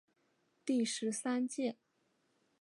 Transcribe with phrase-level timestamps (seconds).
[0.65, 1.77] 第十三届